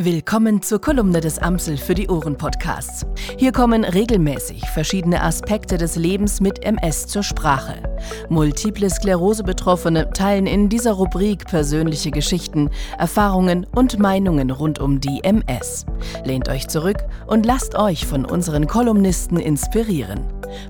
[0.00, 3.04] Willkommen zur Kolumne des Amsel für die Ohren Podcasts.
[3.36, 7.82] Hier kommen regelmäßig verschiedene Aspekte des Lebens mit MS zur Sprache.
[8.28, 15.18] Multiple Sklerose Betroffene teilen in dieser Rubrik persönliche Geschichten, Erfahrungen und Meinungen rund um die
[15.24, 15.84] MS.
[16.24, 20.20] Lehnt euch zurück und lasst euch von unseren Kolumnisten inspirieren.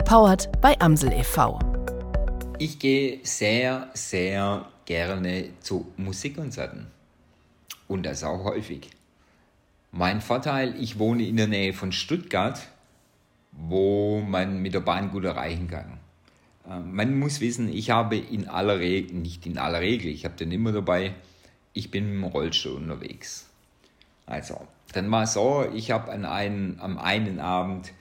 [0.07, 1.59] Powered bei Amsel e.V.
[2.59, 6.87] Ich gehe sehr, sehr gerne zu Musikkonzerten.
[7.89, 8.89] Und das auch häufig.
[9.99, 12.69] Mein Vorteil, ich wohne in der Nähe von Stuttgart,
[13.51, 15.99] wo man mit der Bahn gut erreichen kann.
[16.71, 20.37] Äh, man muss wissen, ich habe in aller Regel, nicht in aller Regel, ich habe
[20.37, 21.15] den immer dabei,
[21.73, 23.51] ich bin dem Rollstuhl unterwegs.
[24.25, 27.93] Also, dann war es so, ich habe an einen, am einen Abend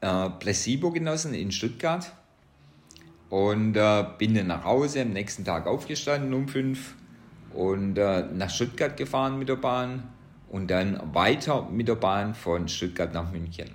[0.00, 2.10] äh, Placebo genossen in Stuttgart
[3.30, 6.96] und äh, bin dann nach Hause, am nächsten Tag aufgestanden um fünf
[7.52, 10.02] und äh, nach Stuttgart gefahren mit der Bahn
[10.54, 13.70] und dann weiter mit der Bahn von Stuttgart nach München.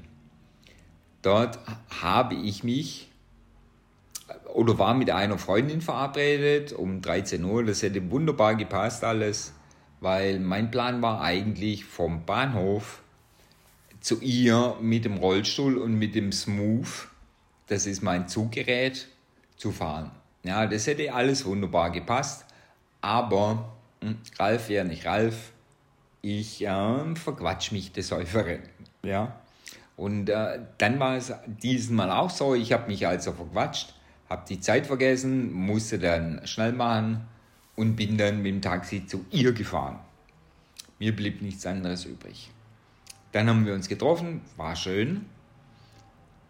[1.22, 1.60] Dort
[2.02, 3.10] habe ich mich
[4.54, 7.66] oder war mit einer Freundin verabredet um 13 Uhr.
[7.66, 9.52] Das hätte wunderbar gepasst alles,
[10.00, 13.02] weil mein Plan war eigentlich vom Bahnhof
[14.00, 17.10] zu ihr mit dem Rollstuhl und mit dem Smooth,
[17.68, 19.10] das ist mein Zuggerät,
[19.58, 20.12] zu fahren.
[20.44, 22.46] Ja, das hätte alles wunderbar gepasst,
[23.02, 25.52] aber hm, Ralf ja nicht Ralf,
[26.22, 28.60] ich äh, verquatsch mich des Häuferen.
[29.04, 29.40] Ja?
[29.96, 33.94] Und äh, dann war es dieses Mal auch so, ich habe mich also verquatscht,
[34.30, 37.28] habe die Zeit vergessen, musste dann schnell machen
[37.76, 40.00] und bin dann mit dem Taxi zu ihr gefahren.
[41.00, 42.50] Mir blieb nichts anderes übrig.
[43.32, 45.26] Dann haben wir uns getroffen, war schön.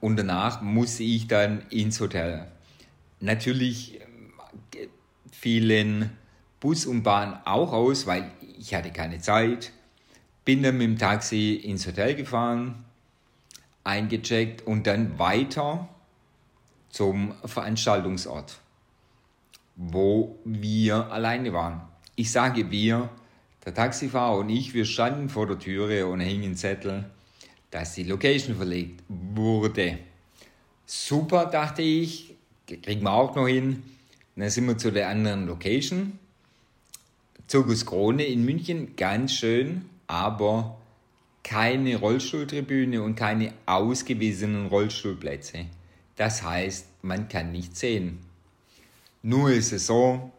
[0.02, 2.48] Und danach musste ich dann ins Hotel.
[3.20, 4.88] Natürlich äh,
[5.32, 6.12] fielen
[6.60, 9.72] Bus und Bahn auch aus, weil ich hatte keine Zeit.
[10.44, 12.84] Bin dann mit dem Taxi ins Hotel gefahren,
[13.84, 15.88] eingecheckt und dann weiter
[16.90, 18.60] zum Veranstaltungsort,
[19.76, 21.82] wo wir alleine waren.
[22.16, 23.10] Ich sage wir,
[23.66, 27.10] der Taxifahrer und ich, wir standen vor der Türe und hingen Zettel,
[27.72, 30.00] dass die Location verlegt wurde.
[30.86, 32.36] Super, dachte ich,
[32.66, 33.84] kriegen wir auch noch hin.
[34.36, 36.18] dann sind wir zu der anderen Location
[37.50, 40.78] Zirkus Krone in München, ganz schön, aber
[41.42, 45.66] keine Rollstuhltribüne und keine ausgewiesenen Rollstuhlplätze.
[46.16, 48.20] Das heißt, man kann nicht sehen.
[49.24, 50.32] Nur ist es so,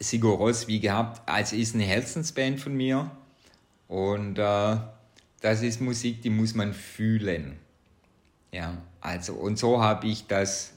[0.00, 3.10] Sigur Ross, wie gehabt, also ist eine Herzensband von mir
[3.88, 4.76] und äh,
[5.40, 7.56] das ist Musik, die muss man fühlen.
[8.52, 10.74] Ja, also und so habe ich das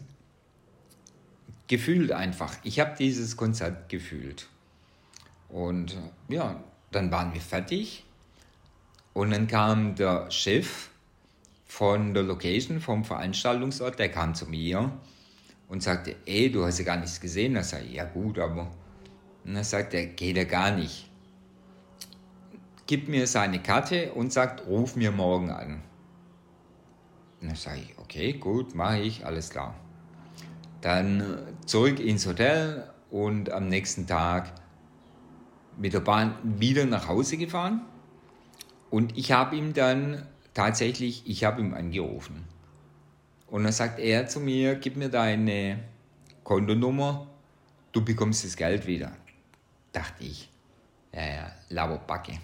[1.68, 2.56] gefühlt einfach.
[2.64, 4.48] Ich habe dieses Konzert gefühlt.
[5.50, 5.98] Und
[6.28, 8.06] ja, dann waren wir fertig.
[9.14, 10.90] Und dann kam der Chef
[11.66, 14.92] von der Location, vom Veranstaltungsort, der kam zu mir
[15.68, 17.54] und sagte, ey, du hast ja gar nichts gesehen.
[17.54, 18.72] Da ich, ja gut, aber...
[19.44, 21.10] Und dann sagt er, geht ja gar nicht.
[22.88, 25.82] Gib mir seine Karte und sagt, ruf mir morgen an.
[27.42, 29.76] Und dann sage ich, okay, gut, mache ich, alles klar.
[30.82, 34.52] Dann zurück ins Hotel und am nächsten Tag
[35.78, 37.82] mit der Bahn wieder nach Hause gefahren
[38.90, 42.46] und ich habe ihm dann tatsächlich, ich habe ihm angerufen.
[43.48, 45.84] Und dann sagt er zu mir, gib mir deine
[46.44, 47.28] Kontonummer,
[47.92, 49.12] du bekommst das Geld wieder.
[49.92, 50.50] Dachte ich,
[51.14, 52.40] ja, ja, Laberbacke.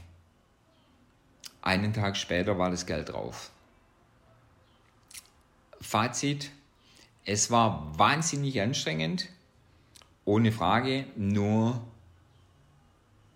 [1.61, 3.51] Einen Tag später war das Geld drauf.
[5.79, 6.51] Fazit,
[7.25, 9.29] es war wahnsinnig anstrengend,
[10.25, 11.81] ohne Frage, nur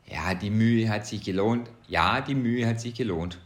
[0.07, 1.69] ja, die Mühe hat sich gelohnt.
[1.87, 3.39] Ja, die Mühe hat sich gelohnt.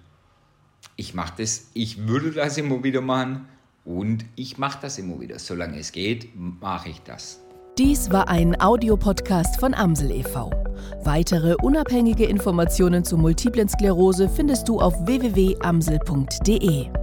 [0.96, 3.48] Ich mache das, ich würde das immer wieder machen
[3.86, 5.40] und ich mache das immer wieder.
[5.40, 7.40] Solange es geht, mache ich das.
[7.78, 10.52] Dies war ein Audiopodcast von Amsel e.V.
[11.04, 16.99] Weitere unabhängige Informationen zu multiplen Sklerose findest du auf www.amsel.de.